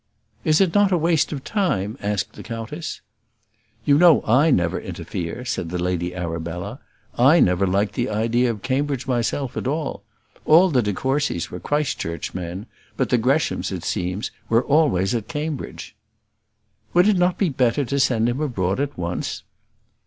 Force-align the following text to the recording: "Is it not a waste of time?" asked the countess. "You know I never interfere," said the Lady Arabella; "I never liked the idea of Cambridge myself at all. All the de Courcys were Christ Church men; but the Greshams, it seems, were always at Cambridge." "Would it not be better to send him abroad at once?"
"Is 0.43 0.59
it 0.59 0.73
not 0.73 0.91
a 0.91 0.97
waste 0.97 1.31
of 1.31 1.43
time?" 1.43 1.95
asked 2.01 2.33
the 2.33 2.41
countess. 2.41 3.01
"You 3.85 3.99
know 3.99 4.23
I 4.25 4.49
never 4.49 4.79
interfere," 4.79 5.45
said 5.45 5.69
the 5.69 5.77
Lady 5.77 6.15
Arabella; 6.15 6.79
"I 7.19 7.39
never 7.39 7.67
liked 7.67 7.93
the 7.93 8.09
idea 8.09 8.49
of 8.49 8.63
Cambridge 8.63 9.05
myself 9.05 9.55
at 9.55 9.67
all. 9.67 10.01
All 10.43 10.71
the 10.71 10.81
de 10.81 10.93
Courcys 10.93 11.51
were 11.51 11.59
Christ 11.59 11.99
Church 11.99 12.33
men; 12.33 12.65
but 12.97 13.09
the 13.09 13.19
Greshams, 13.19 13.71
it 13.71 13.83
seems, 13.83 14.31
were 14.49 14.63
always 14.65 15.13
at 15.13 15.27
Cambridge." 15.27 15.95
"Would 16.95 17.07
it 17.07 17.17
not 17.19 17.37
be 17.37 17.49
better 17.49 17.85
to 17.85 17.99
send 17.99 18.27
him 18.27 18.41
abroad 18.41 18.79
at 18.79 18.97
once?" 18.97 19.43